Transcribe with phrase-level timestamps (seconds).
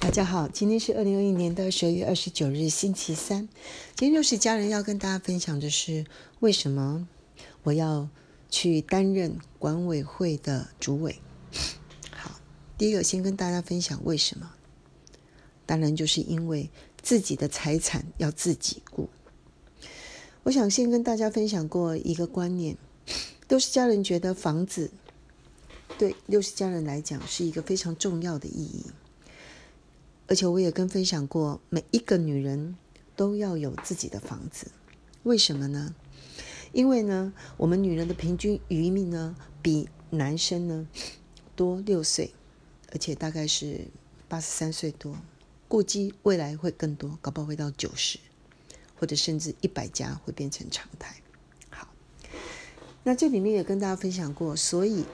[0.00, 3.48] 大家好，今天是二零二一年的十二月二十九日，星期三。
[3.96, 6.06] 今天六十家人要跟大家分享的是，
[6.38, 7.08] 为什么
[7.64, 8.08] 我要
[8.48, 11.20] 去担任管委会的主委？
[12.12, 12.40] 好，
[12.78, 14.52] 第一个先跟大家分享为什么，
[15.66, 16.70] 当然就是因为
[17.02, 19.08] 自己的财产要自己顾。
[20.44, 22.76] 我想先跟大家分享过一个观念，
[23.48, 24.92] 六十家人觉得房子
[25.98, 28.86] 对六十家人来讲是一个非常重要的意义。
[30.28, 32.76] 而且我也跟分享过，每一个女人
[33.16, 34.70] 都要有自己的房子。
[35.22, 35.94] 为什么呢？
[36.72, 40.86] 因为呢，我们女人的平均余命呢，比男生呢
[41.56, 42.34] 多六岁，
[42.92, 43.88] 而且大概是
[44.28, 45.16] 八十三岁多，
[45.66, 48.18] 估计未来会更多，搞不好会到九十，
[48.96, 51.16] 或者甚至一百家会变成常态。
[51.70, 51.88] 好，
[53.02, 55.06] 那这里面也跟大家分享过，所以。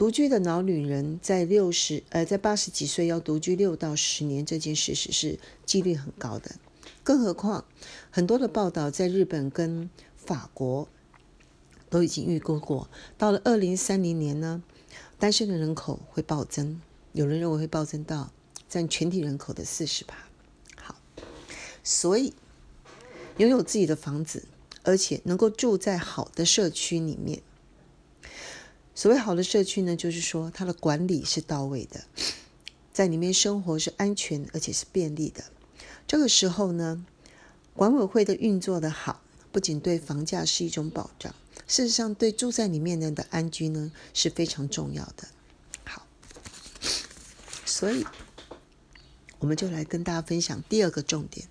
[0.00, 6.52] 独居的老女人在六十呃，在八十几岁要独居六到十年，这件事实是几率很高的。
[7.04, 7.66] 更何况，
[8.10, 10.88] 很多的报道在日本跟法国
[11.90, 14.62] 都已经预估过，到了二零三零年呢，
[15.18, 16.80] 单身的人口会暴增，
[17.12, 18.32] 有人认为会暴增到
[18.70, 20.16] 占全体人口的四十趴。
[20.80, 20.96] 好，
[21.84, 22.32] 所以
[23.36, 24.44] 拥有自己的房子，
[24.82, 27.42] 而且能够住在好的社区里面。
[28.94, 32.04] 所谓好的社区呢，就是说它的管理是到位的，
[32.92, 35.44] 在里面生活是安全而且是便利的。
[36.06, 37.06] 这个时候呢，
[37.74, 41.34] 管委会的运作的好，不仅对房价是一种保障，
[41.66, 45.28] 事实上对住在里面人的安居呢是非常重要的。
[45.84, 46.06] 好，
[47.64, 48.04] 所以
[49.38, 51.46] 我们就来跟大家分享第二个重点：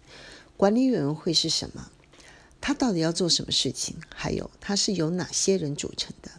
[0.55, 1.89] 管理委员会是什么？
[2.61, 3.95] 它到底要做什么事情？
[4.13, 6.29] 还有它是由哪些人组成的？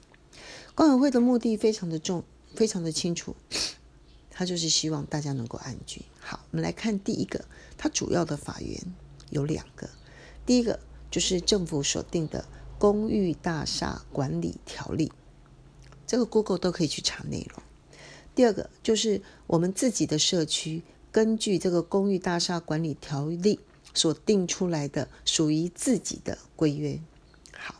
[0.80, 2.24] 管委会的目的非常的重，
[2.56, 3.36] 非常的清楚，
[4.30, 6.00] 他就是希望大家能够安居。
[6.18, 7.44] 好，我们来看第一个，
[7.76, 8.80] 它主要的法源
[9.28, 9.90] 有两个，
[10.46, 12.40] 第一个就是政府所定的
[12.78, 15.08] 《公寓大厦管理条例》，
[16.06, 17.62] 这个 Google 都可以去查内容。
[18.34, 20.82] 第二个就是我们自己的社区
[21.12, 23.56] 根据这个《公寓大厦管理条例》
[23.92, 26.98] 所定出来的属于自己的规约。
[27.52, 27.74] 好，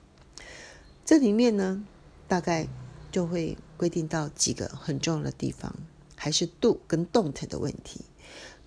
[1.06, 1.83] 这里面呢，
[2.28, 2.69] 大概。
[3.10, 5.75] 就会规定到几个很重要的地方，
[6.16, 8.03] 还是 do 跟 don't 的问题。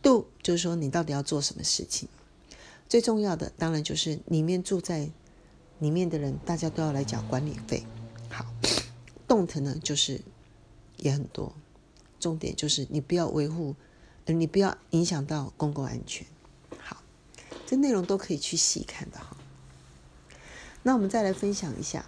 [0.02, 2.09] do 就是说你到底要做什么事情，
[2.90, 5.09] 最重要的当然就是里面住在
[5.80, 7.86] 里面的人，大家都要来缴管理费。
[8.30, 8.46] 好
[9.28, 10.22] ，don't 呢就是
[10.98, 11.54] 也很多，
[12.20, 13.75] 重点就是你不要维护，
[14.25, 16.28] 你不要影响到公共安全。
[16.78, 17.02] 好，
[17.66, 19.38] 这内容都可以去细看的哈。
[20.81, 22.06] 那我们再来分享一下。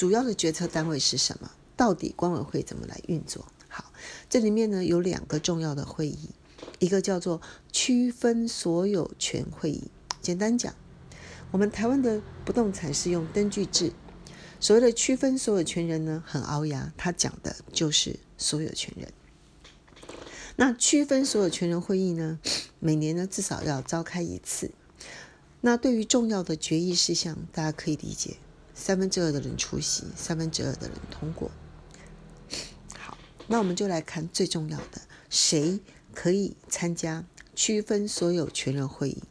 [0.00, 1.50] 主要的决策单位是什么？
[1.76, 3.44] 到底管委会怎么来运作？
[3.68, 3.92] 好，
[4.30, 6.30] 这里面呢有两个重要的会议，
[6.78, 9.90] 一个叫做区分所有权会议。
[10.22, 10.74] 简单讲，
[11.50, 13.92] 我们台湾的不动产是用登记制，
[14.58, 19.12] 所谓的区分所有权人呢很凹牙，他讲的就是所有权人。
[20.56, 22.40] 那区分所有权人会议呢，
[22.78, 24.70] 每年呢至少要召开一次。
[25.60, 28.38] 那对于重要的决议事项，大家可以理解。
[28.80, 31.50] 三分之二的人出席，三分之二的人通过。
[32.96, 35.78] 好，那我们就来看最重要的，谁
[36.14, 39.22] 可以参加区分所有权人会议？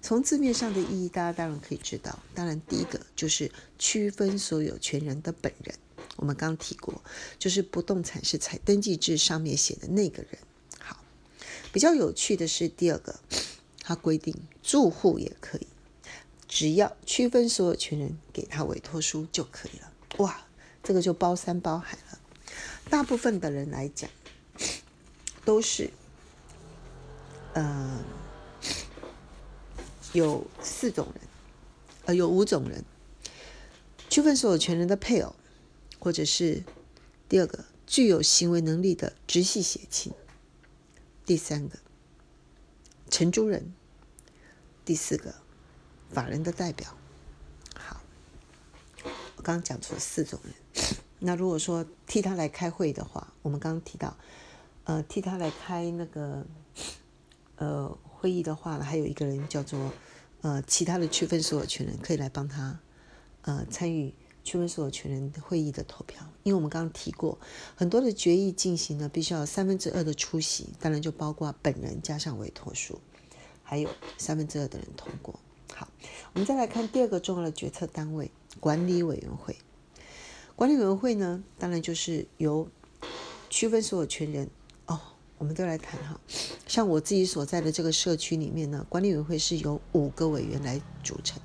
[0.00, 2.20] 从字面上的意义，大家当然可以知道。
[2.32, 5.74] 当然，第一个就是区分所有权人的本人。
[6.16, 7.02] 我们刚提过，
[7.38, 10.38] 就是不动产是采登记制上面写的那个人。
[10.78, 11.02] 好，
[11.72, 13.18] 比较有趣的是第二个，
[13.80, 14.32] 它规定
[14.62, 15.66] 住户也可以。
[16.54, 19.90] 只要区分所有权人给他委托书就可以了。
[20.18, 20.42] 哇，
[20.82, 22.18] 这个就包山包海了。
[22.90, 24.10] 大部分的人来讲，
[25.46, 25.90] 都是，
[27.54, 28.04] 呃，
[30.12, 31.22] 有四种人，
[32.04, 32.84] 呃，有五种人。
[34.10, 35.34] 区分所有权人的配偶，
[35.98, 36.62] 或者是
[37.30, 40.12] 第二个具有行为能力的直系血亲。
[41.24, 41.78] 第三个
[43.08, 43.72] 承租人。
[44.84, 45.41] 第四个。
[46.12, 46.94] 法人的代表，
[47.74, 48.00] 好，
[49.36, 50.54] 我刚刚讲出了四种人。
[51.24, 54.16] 那如果说替他来开会的话，我们刚刚提到，
[54.84, 56.44] 呃，替他来开那个
[57.56, 59.92] 呃会议的话呢，还有一个人叫做
[60.42, 62.80] 呃其他的区分所有权人可以来帮他
[63.42, 64.12] 呃参与
[64.42, 66.26] 区分所有权人会议的投票。
[66.42, 67.38] 因为我们刚刚提过，
[67.76, 73.00] 很多的决议进行呢，必须要三分之二的出席，当然就包括本人加上委托书，
[73.62, 73.88] 还有
[74.18, 75.38] 三分之二的人通过。
[75.74, 75.88] 好，
[76.32, 78.30] 我们再来看第二个重要的决策单位——
[78.60, 79.56] 管理委员会。
[80.54, 82.68] 管理委员会呢，当然就是由
[83.48, 84.48] 区分所有权人
[84.86, 85.00] 哦。
[85.38, 86.20] 我们都来谈哈。
[86.68, 91.40] 像我自己所在的这个社区里面呢，管理委员会是由五个委员来组成，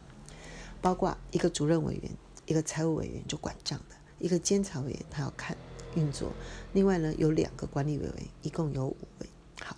[0.82, 2.12] 包括一个主任委员，
[2.46, 5.58] 一个财务委员就管账的，一个监察委员他要看
[5.96, 6.32] 运作，
[6.74, 9.28] 另外呢有两个管理委员，一共有五位。
[9.62, 9.76] 好，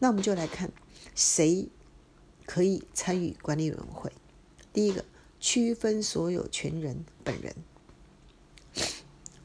[0.00, 0.72] 那我们就来看
[1.14, 1.68] 谁
[2.50, 4.10] 可以参与管理委员会。
[4.72, 5.04] 第一个，
[5.38, 7.54] 区分所有权人本人；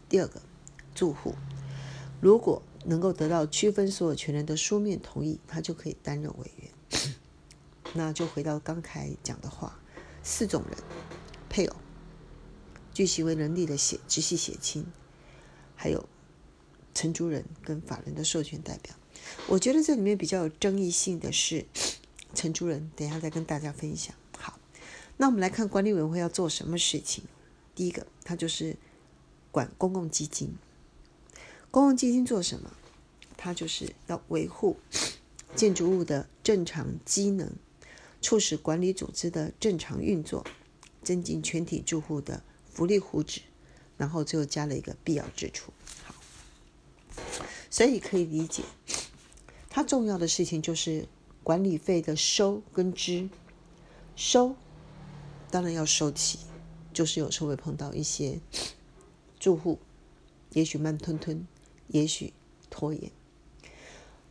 [0.09, 0.41] 第二个，
[0.95, 1.35] 住户。
[2.19, 7.13] 如果能够得到区分所有权人的书面同意，他就可以担任委员。
[7.93, 9.79] 那就回到刚才讲的话，
[10.23, 10.75] 四种人：
[11.47, 11.75] 配偶、
[12.91, 14.83] 据行为能力的血直系血亲，
[15.75, 16.09] 还有
[16.95, 18.95] 承租人跟法人的授权代表。
[19.47, 21.67] 我觉得这里面比较有争议性的是
[22.35, 24.13] 承租人，等一下再跟大家分享。
[24.37, 24.59] 好，
[25.17, 27.23] 那我们来看管理委员会要做什么事情。
[27.73, 28.75] 第一个，他就是
[29.51, 30.53] 管公共基金。
[31.71, 32.71] 公共基金做什么？
[33.37, 34.77] 它就是要维护
[35.55, 37.51] 建筑物的正常机能，
[38.21, 40.45] 促使管理组织的正常运作，
[41.03, 42.41] 增进全体住户的
[42.71, 43.41] 福利福祉，
[43.97, 45.73] 然后最后加了一个必要支出。
[46.05, 46.15] 好，
[47.69, 48.63] 所以可以理解，
[49.69, 51.07] 它重要的事情就是
[51.45, 53.30] 管理费的收跟支。
[54.15, 54.56] 收
[55.51, 56.39] 当然要收起，
[56.92, 58.39] 就是有时候会碰到一些
[59.39, 59.77] 住户，
[60.53, 61.45] 也许慢吞吞。
[61.89, 62.33] 也许
[62.71, 63.12] 拖延，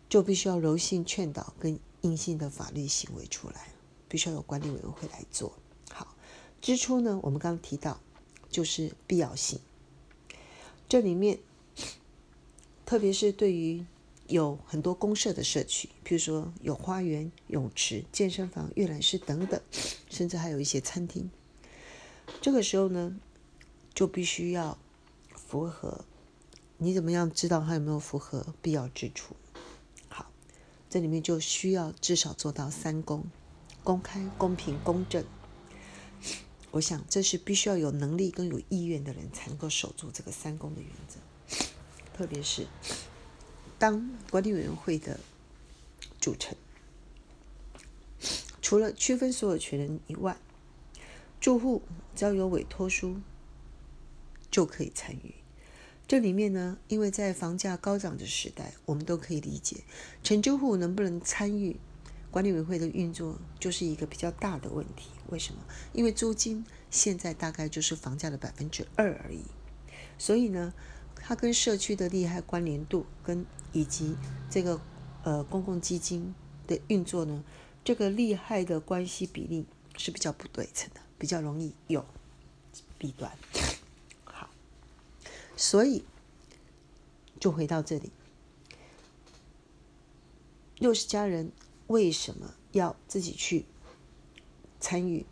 [0.09, 3.69] 就必须要柔性劝导跟硬性的法律行为出来，
[4.09, 5.57] 必须要有管理委员会来做
[5.89, 6.17] 好。
[6.61, 8.01] 支出呢，我们刚刚提到
[8.51, 9.61] 就是必要性。
[10.89, 11.39] 这里面，
[12.85, 13.87] 特别是对于
[14.27, 19.61] 有很多公社的社区，譬如说有花园、泳池、健身房、阅览室等等，
[20.09, 21.31] 甚至还有一些餐厅，
[22.41, 23.17] 这个时候呢，
[23.93, 24.79] 就必须要
[25.35, 26.05] 符合。
[26.79, 29.37] 你怎么样知道它有没有符合必要之处？
[30.09, 30.31] 好，
[30.91, 33.25] 这里面就需要至少做到三公：
[33.83, 35.25] 公开、公平、公正。
[36.73, 41.21] 我想这是必须要有能力跟有意愿的人才能够守住这个三公的原则。
[42.13, 42.67] 特别是
[43.79, 45.21] 当管理委员会的
[46.21, 46.57] 组成，
[48.63, 50.37] 除了区分所有权人以外，
[51.41, 51.83] 住户
[52.15, 53.17] 只要有委托书
[54.51, 55.35] 就可以参与。
[56.07, 59.79] 这里面呢，因为在房价高涨的时代，我们都可以理解，
[60.23, 61.77] 承租户能不能参与
[62.31, 65.11] 管理委员会的运作，就是一个比较大的问题。
[65.31, 65.61] 为什么？
[65.93, 69.41] 因为租金现在大概就是房价的百分之二而已，
[70.19, 70.75] 所以呢，
[71.27, 74.15] 它跟社区的利害关联度，跟以及
[74.51, 74.79] 这个
[75.23, 76.35] 呃公共基金
[76.67, 77.43] 的运作呢，
[77.83, 79.65] 这个利害的关系比例
[79.97, 82.05] 是比较不对称的，比较容易有
[82.99, 83.33] 弊端。
[84.25, 84.51] 好
[85.57, 86.05] 所以，
[87.41, 88.13] 就回到这里，
[90.77, 91.51] 六十家人
[91.87, 93.65] 为什么要自己去
[94.79, 95.25] 参与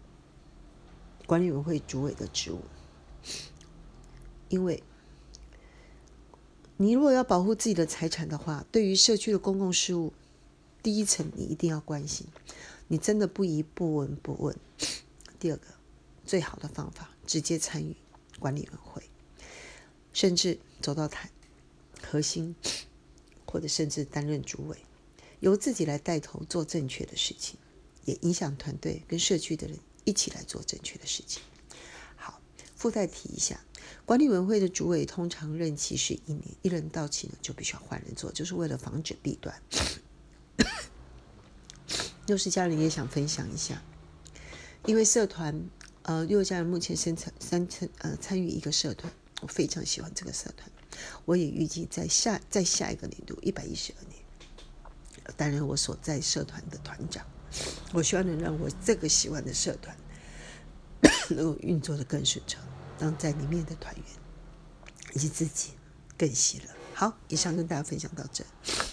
[1.27, 2.63] 管理委员会主委的职务？
[4.49, 4.83] 因为，
[6.77, 10.13] 你如果要保护自己的财产的话，对于社区的公共事务，
[10.83, 12.27] 第一层你一定要关心。
[12.89, 14.57] 你真的不宜不闻不问。
[15.39, 15.67] 第二个，
[16.27, 17.97] 最好的方法，直接参与
[18.39, 19.03] 管理委员会。
[20.13, 21.31] 甚至走到台
[22.03, 22.55] 核心，
[23.47, 24.77] 或者甚至担任主委，
[25.41, 27.59] 由自己来带头做正确的事情，
[28.05, 31.43] 也影响团队跟社区的人一起来做正确的事情。
[32.17, 32.43] 好，
[32.77, 33.65] 附带提一下，
[34.05, 39.55] 管理委员会的主委通常任期是一年，一人到期呢就必须要换人做，就是为了防止弊端。
[42.27, 43.83] 六十家人也想分享一下，
[44.87, 45.65] 因为社团
[46.03, 49.13] 呃六家人目前生产三参呃参与一个社团。
[49.41, 50.71] 我非常喜欢这个社团，
[51.25, 54.23] 我也预计在下在下一个年度一百一十二年
[55.37, 57.27] 担任我所在社团的团长。
[57.93, 59.97] 我希望能让我这个喜欢的社团
[61.31, 62.63] 能够运作的更顺畅，
[63.03, 64.05] 让在里面的团员
[65.13, 65.73] 以及自己
[66.17, 66.65] 更喜乐。
[66.95, 68.45] 好，以上跟大家分享到这。